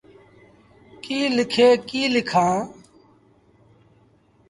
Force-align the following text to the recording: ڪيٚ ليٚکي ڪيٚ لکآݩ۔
ڪيٚ 1.03 1.33
ليٚکي 1.35 1.67
ڪيٚ 1.89 2.13
لکآݩ۔ 2.13 2.59